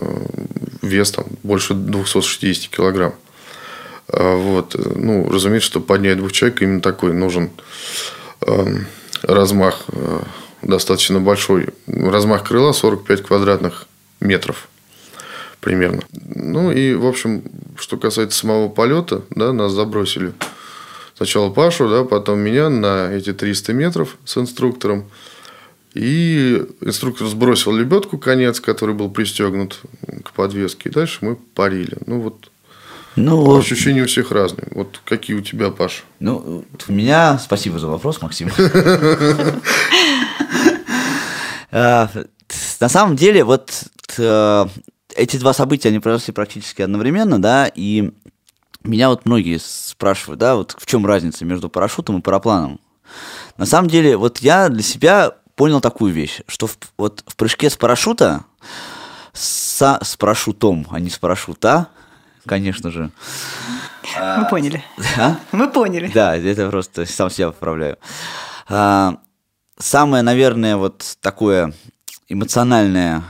[0.84, 3.14] вес там больше 260 килограмм.
[4.12, 4.76] Вот.
[4.96, 7.52] Ну, разумеется, чтобы поднять двух человек, именно такой нужен
[8.42, 8.88] эм,
[9.22, 9.86] размах
[10.62, 11.69] достаточно большой.
[11.88, 13.88] Размах крыла 45 квадратных
[14.19, 14.67] метров
[15.60, 16.02] примерно.
[16.13, 17.43] Ну и, в общем,
[17.78, 20.34] что касается самого полета, да, нас забросили
[21.19, 25.10] сначала Пашу, да, потом меня на эти 300 метров с инструктором.
[25.93, 29.82] И инструктор сбросил лебедку, конец, который был пристегнут
[30.24, 30.89] к подвеске.
[30.89, 31.98] И дальше мы парили.
[32.06, 32.52] Ну, вот
[33.15, 34.67] Ну, ощущения у всех разные.
[34.72, 36.04] Вот какие у тебя, Паша?
[36.19, 37.38] ну, у меня...
[37.39, 38.52] Спасибо за вопрос, Максим.
[41.72, 42.10] А,
[42.80, 43.84] На самом деле, вот
[44.17, 44.65] э,
[45.15, 48.12] эти два события, они произошли практически одновременно, да, и
[48.84, 52.80] меня вот многие спрашивают, да, вот в чем разница между парашютом и парапланом.
[53.58, 57.69] На самом деле, вот я для себя понял такую вещь, что в, вот в прыжке
[57.69, 58.45] с парашюта,
[59.34, 61.89] со, с парашютом, а не с парашюта,
[62.50, 63.12] конечно же,
[64.38, 64.84] Мы поняли.
[65.16, 66.12] да, Мы поняли.
[66.14, 67.98] да, это просто сам себя поправляю.
[68.68, 69.18] А,
[69.78, 71.74] Самое, наверное, вот такое
[72.28, 73.24] эмоциональное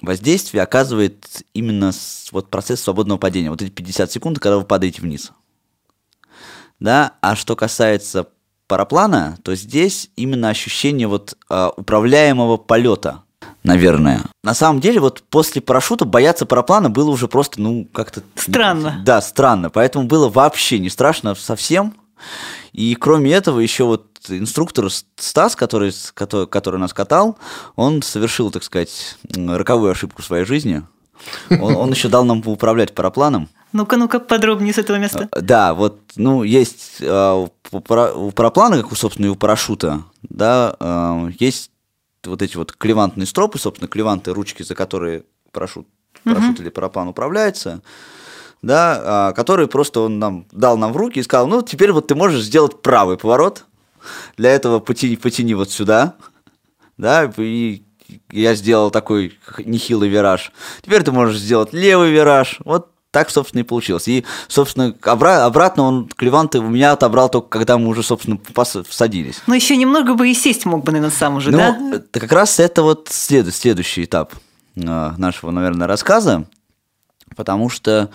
[0.00, 1.90] воздействие оказывает именно
[2.30, 3.50] вот процесс свободного падения.
[3.50, 5.32] Вот эти 50 секунд, когда вы падаете вниз.
[6.78, 8.28] Да, а что касается
[8.68, 13.24] параплана, то здесь именно ощущение вот а, управляемого полета,
[13.68, 14.22] наверное.
[14.42, 18.22] На самом деле, вот после парашюта бояться параплана было уже просто, ну, как-то...
[18.34, 19.02] Странно.
[19.04, 19.70] Да, странно.
[19.70, 21.94] Поэтому было вообще не страшно совсем.
[22.72, 27.38] И кроме этого, еще вот инструктор Стас, который, который, который нас катал,
[27.76, 30.82] он совершил, так сказать, роковую ошибку в своей жизни.
[31.50, 33.48] Он, он еще дал нам управлять парапланом.
[33.72, 35.28] Ну-ка, ну-ка, подробнее с этого места.
[35.32, 41.30] Да, вот, ну, есть э, у параплана, как, у, собственно, и у парашюта, да, э,
[41.38, 41.70] есть
[42.28, 45.86] вот эти вот клевантные стропы, собственно, клеванты, ручки, за которые парашют,
[46.24, 47.82] парашют или параплан управляется,
[48.62, 52.08] да, а, которые просто он нам дал нам в руки и сказал, ну, теперь вот
[52.08, 53.64] ты можешь сделать правый поворот,
[54.36, 56.14] для этого потяни, потяни вот сюда,
[56.96, 57.82] да, и
[58.30, 60.52] я сделал такой нехилый вираж.
[60.82, 62.58] Теперь ты можешь сделать левый вираж.
[62.64, 64.06] Вот так, собственно, и получилось.
[64.06, 68.86] И, собственно, обра- обратно он клеванты у меня отобрал только, когда мы уже, собственно, пос-
[68.88, 69.40] всадились.
[69.48, 71.96] Но еще немного бы и сесть мог бы, наверное, сам уже, Ну, да?
[71.96, 74.34] это как раз это вот след- следующий этап
[74.76, 74.80] э,
[75.16, 76.44] нашего, наверное, рассказа,
[77.34, 78.08] потому что...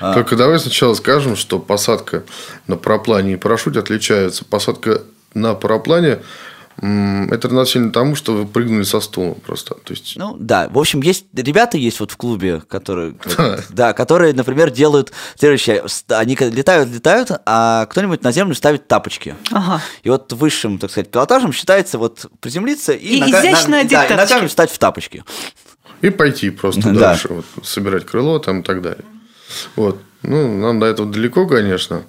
[0.00, 2.24] э, Только давай сначала скажем, что посадка
[2.66, 4.44] на параплане и парашюте отличаются.
[4.44, 5.02] Посадка
[5.34, 6.22] на параплане
[6.82, 9.74] это равносильно тому, что вы прыгнули со стула просто.
[9.74, 13.14] То есть, Ну да, в общем, есть ребята есть вот в клубе, которые,
[13.68, 19.34] да, которые, например, делают следующее: они летают, летают, а кто-нибудь на землю ставит тапочки.
[19.50, 19.82] Ага.
[20.02, 24.14] И вот высшим, так сказать, пилотажем считается вот приземлиться и, И изящно одеть да, и
[24.14, 25.22] ногами встать в тапочки.
[26.00, 27.00] и пойти просто Да.
[27.00, 29.04] дальше, вот, собирать крыло там и так далее.
[29.76, 30.00] Вот.
[30.22, 32.02] Ну, нам до этого далеко, конечно.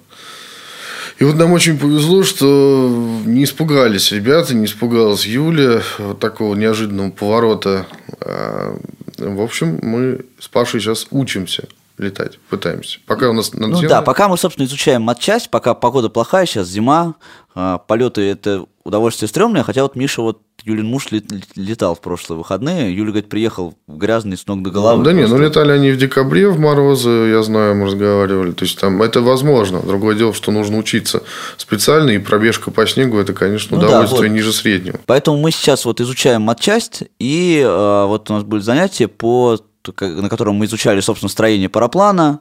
[1.22, 2.90] И вот нам очень повезло, что
[3.24, 7.86] не испугались ребята, не испугалась Юля вот такого неожиданного поворота.
[8.20, 8.76] А,
[9.18, 12.98] В общем, мы с Пашей сейчас учимся летать, пытаемся.
[13.06, 16.66] Пока у нас Ну надземно- да, пока мы, собственно, изучаем матчасть, пока погода плохая, сейчас
[16.66, 17.14] зима,
[17.54, 21.08] а, полеты это удовольствие стрёмное, хотя вот Миша вот Юлин муж
[21.56, 22.94] летал в прошлые выходные.
[22.94, 25.04] Юля, говорит, приехал грязный с ног до головы.
[25.04, 28.52] Да нет, ну летали они в декабре в морозы, я знаю, мы разговаривали.
[28.52, 29.80] То есть там это возможно.
[29.80, 31.22] Другое дело, что нужно учиться
[31.56, 34.34] специально, и пробежка по снегу это, конечно, ну, удовольствие да, вот.
[34.34, 35.00] ниже среднего.
[35.06, 39.58] Поэтому мы сейчас вот изучаем матчасть, и э, вот у нас будет занятие по
[40.00, 42.40] на котором мы изучали, собственно, строение параплана,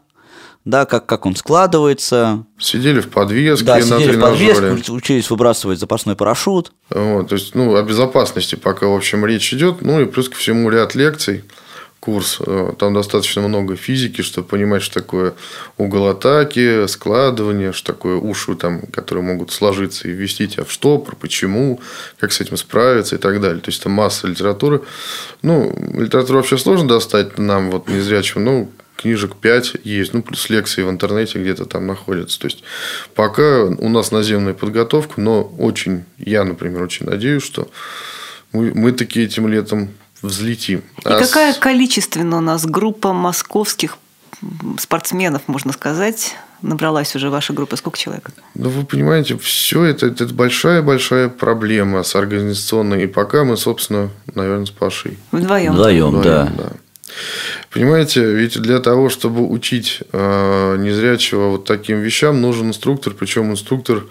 [0.65, 2.45] да, как, как он складывается.
[2.60, 6.71] Сидели в подвеске да, сидели в подвеске, учились выбрасывать запасной парашют.
[6.89, 9.82] Вот, то есть, ну, о безопасности пока, в общем, речь идет.
[9.82, 11.43] Ну, и плюс ко всему ряд лекций,
[12.00, 12.39] курс.
[12.45, 15.34] Э, там достаточно много физики, чтобы понимать, что такое
[15.78, 21.15] угол атаки, складывание, что такое уши, там, которые могут сложиться и ввести тебя в штопор,
[21.15, 21.80] почему,
[22.19, 23.62] как с этим справиться и так далее.
[23.62, 24.82] То есть, там масса литературы.
[25.41, 30.83] Ну, литературу вообще сложно достать нам, вот, незрячим, ну, книжек 5 есть, ну, плюс лекции
[30.83, 32.39] в интернете где-то там находятся.
[32.39, 32.63] То есть,
[33.15, 37.69] пока у нас наземная подготовка, но очень, я, например, очень надеюсь, что
[38.51, 39.89] мы, мы таки этим летом
[40.21, 40.79] взлетим.
[40.79, 41.57] И а какая с...
[41.57, 43.97] количественно у нас группа московских
[44.79, 47.75] спортсменов, можно сказать, набралась уже ваша группа?
[47.75, 48.29] Сколько человек?
[48.55, 53.03] Ну, вы понимаете, все это, это большая-большая проблема с организационной.
[53.03, 55.17] И пока мы, собственно, наверное, с Пашей.
[55.31, 55.73] Вдвоем.
[55.73, 56.51] Вдвоем, Вдвоем да.
[56.57, 56.71] да.
[57.71, 64.04] Понимаете, ведь для того, чтобы учить э, незрячего вот таким вещам, нужен инструктор, причем инструктор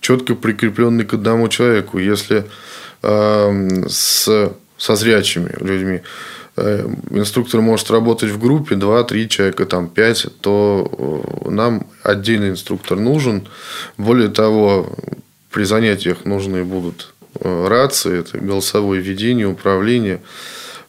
[0.00, 1.98] четко прикрепленный к одному человеку.
[1.98, 2.44] Если
[3.02, 6.02] э, с, со зрячими людьми
[6.56, 13.48] э, инструктор может работать в группе 2-3 человека, там 5, то нам отдельный инструктор нужен.
[13.96, 14.96] Более того,
[15.50, 20.20] при занятиях нужны будут рации, это голосовое ведение, управление.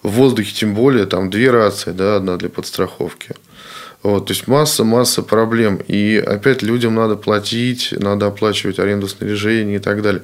[0.01, 3.35] В воздухе тем более, там две рации, да, одна для подстраховки.
[4.01, 5.79] Вот, то есть масса, масса проблем.
[5.87, 10.21] И опять людям надо платить, надо оплачивать аренду снаряжения и так далее.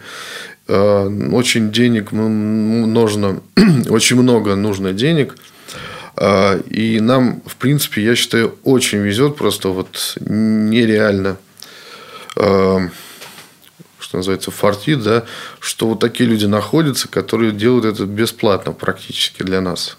[0.68, 3.42] Э, очень денег нужно,
[3.90, 5.36] очень много нужно денег.
[6.16, 11.36] Э, и нам, в принципе, я считаю, очень везет, просто вот нереально
[12.38, 12.78] э,
[14.16, 15.26] что называется, фартит, да,
[15.60, 19.98] что вот такие люди находятся, которые делают это бесплатно практически для нас.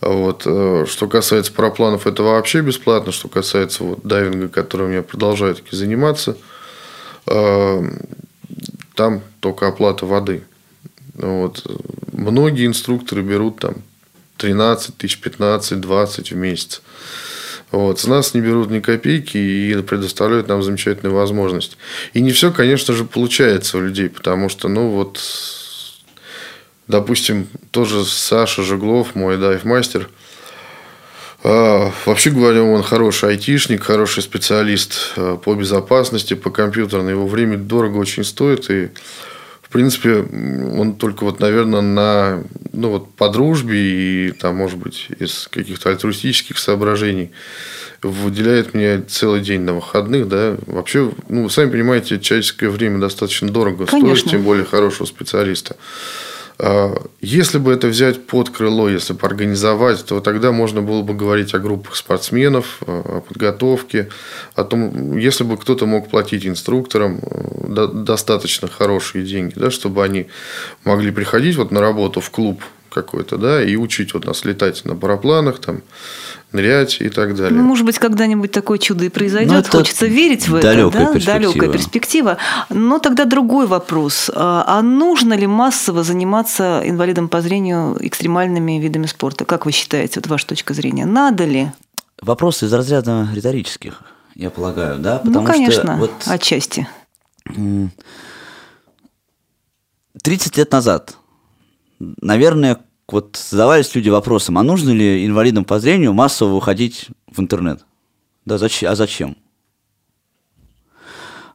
[0.00, 0.42] Вот.
[0.44, 3.12] Э, что касается парапланов, это вообще бесплатно.
[3.12, 6.36] Что касается вот дайвинга, которым я продолжаю таки заниматься,
[7.28, 7.82] э,
[8.94, 10.42] там только оплата воды.
[11.14, 11.64] Вот.
[12.12, 13.76] Многие инструкторы берут там
[14.38, 16.82] 13 тысяч, 15, 20 в месяц.
[17.70, 17.98] Вот.
[18.00, 21.76] С нас не берут ни копейки и предоставляют нам замечательную возможность.
[22.12, 25.20] И не все, конечно же, получается у людей, потому что, ну, вот,
[26.86, 30.08] допустим, тоже Саша Жеглов, мой дайв-мастер,
[31.48, 37.12] а, Вообще говоря, он хороший айтишник, хороший специалист а, по безопасности, по компьютерной.
[37.12, 38.68] Его время дорого очень стоит.
[38.68, 38.90] И
[39.62, 42.44] в принципе, он только вот, наверное, на,
[42.76, 47.32] ну, вот по дружбе и там, может быть, из каких-то альтруистических соображений
[48.02, 50.56] выделяет мне целый день на выходных, да.
[50.66, 54.16] Вообще, ну, сами понимаете, человеческое время достаточно дорого Конечно.
[54.16, 55.76] стоит, тем более хорошего специалиста.
[56.58, 61.14] А, если бы это взять под крыло, если бы организовать, то тогда можно было бы
[61.14, 64.08] говорить о группах спортсменов, о подготовке,
[64.54, 70.28] о том, если бы кто-то мог платить инструкторам э, достаточно хорошие деньги, да, чтобы они
[70.84, 74.96] могли приходить вот на работу в клуб какой-то, да, и учить вот нас летать на
[74.96, 75.82] парапланах, там,
[76.56, 77.56] нырять и так далее.
[77.56, 79.68] Ну, может быть, когда-нибудь такое чудо и произойдет.
[79.72, 80.68] Ну, Хочется верить в это.
[80.68, 81.12] Далекая, да?
[81.12, 81.52] перспектива.
[81.52, 82.36] далекая перспектива.
[82.70, 84.30] Но тогда другой вопрос.
[84.34, 89.44] А, а нужно ли массово заниматься инвалидом по зрению экстремальными видами спорта?
[89.44, 91.06] Как вы считаете, вот ваша точка зрения?
[91.06, 91.70] Надо ли?
[92.22, 94.02] Вопрос из разряда риторических,
[94.34, 95.20] я полагаю, да?
[95.22, 96.88] Ну, Потому ну, конечно, что вот отчасти.
[100.22, 101.16] 30 лет назад,
[101.98, 107.84] наверное, вот задавались люди вопросом, а нужно ли инвалидам по зрению массово выходить в интернет?
[108.44, 108.90] Да, зачем?
[108.90, 109.36] А зачем?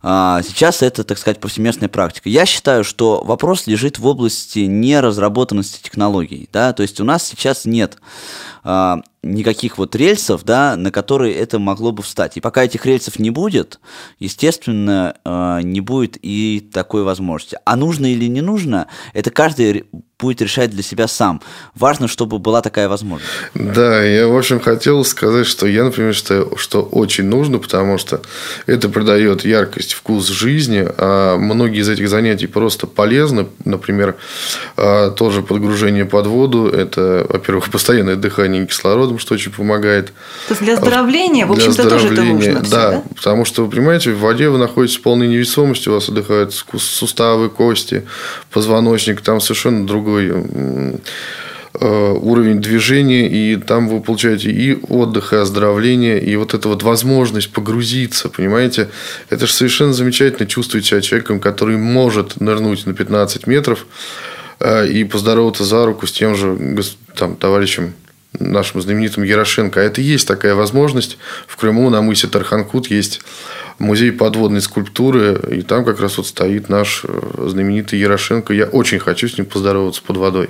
[0.03, 2.27] А сейчас это, так сказать, повсеместная практика.
[2.27, 6.49] Я считаю, что вопрос лежит в области неразработанности технологий.
[6.51, 6.73] Да?
[6.73, 7.97] То есть у нас сейчас нет
[8.63, 12.37] а, никаких вот рельсов, да, на которые это могло бы встать.
[12.37, 13.79] И пока этих рельсов не будет,
[14.19, 17.59] естественно, а, не будет и такой возможности.
[17.65, 19.85] А нужно или не нужно, это каждый
[20.21, 21.41] будет решать для себя сам.
[21.75, 23.31] Важно, чтобы была такая возможность.
[23.55, 28.21] Да, я, в общем, хотел сказать, что я, например, считаю, что очень нужно, потому что
[28.67, 33.47] это придает яркость, вкус жизни, а многие из этих занятий просто полезны.
[33.65, 34.15] Например,
[34.77, 40.07] а, тоже подгружение под воду, это, во-первых, постоянное дыхание кислорода, кислородом, что очень помогает.
[40.47, 42.63] То есть для оздоровления, в общем-то, тоже это нужно.
[42.63, 45.93] Все, да, да, потому что, вы понимаете, в воде вы находитесь в полной невесомости, у
[45.93, 48.03] вас отдыхают суставы, кости,
[48.51, 56.21] позвоночник, там совершенно другой э, уровень движения, и там вы получаете и отдых, и оздоровление,
[56.21, 58.89] и вот эта вот возможность погрузиться, понимаете?
[59.29, 63.85] Это же совершенно замечательно чувствовать себя человеком, который может нырнуть на 15 метров,
[64.61, 66.55] Э, и поздороваться за руку с тем же
[67.15, 67.95] там, товарищем
[68.39, 69.79] нашим знаменитым Ярошенко.
[69.79, 71.17] А это есть такая возможность.
[71.47, 73.21] В Крыму на мысе Тарханкут есть
[73.79, 78.53] музей подводной скульптуры, и там как раз вот стоит наш э, знаменитый Ярошенко.
[78.53, 80.49] Я очень хочу с ним поздороваться под водой.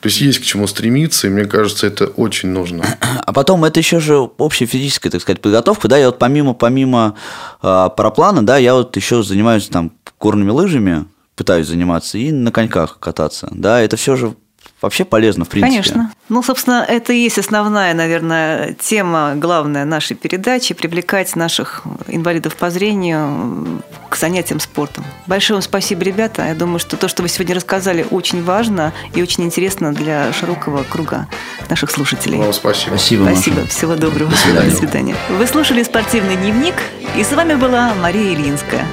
[0.00, 2.84] То есть есть к чему стремиться, и мне кажется, это очень нужно.
[3.00, 7.14] А потом это еще же общая физическая, так сказать, подготовка, да, я вот помимо, помимо
[7.62, 12.98] э, параплана, да, я вот еще занимаюсь там горными лыжами, пытаюсь заниматься, и на коньках
[12.98, 13.48] кататься.
[13.50, 14.34] Да, это все же
[14.80, 15.72] вообще полезно, в принципе.
[15.72, 16.12] Конечно.
[16.28, 22.70] Ну, собственно, это и есть основная, наверное, тема, главная нашей передачи– привлекать наших инвалидов по
[22.70, 25.04] зрению к занятиям спортом.
[25.26, 26.46] Большое вам спасибо, ребята.
[26.46, 30.82] Я думаю, что то, что вы сегодня рассказали, очень важно и очень интересно для широкого
[30.82, 31.26] круга
[31.68, 32.38] наших слушателей.
[32.38, 32.96] Вам спасибо.
[32.96, 33.66] Спасибо, Спасибо.
[33.66, 34.30] Всего доброго.
[34.30, 34.70] До свидания.
[34.70, 35.16] До свидания.
[35.30, 36.74] Вы слушали «Спортивный дневник»,
[37.16, 38.86] и с вами была Мария Ильинская.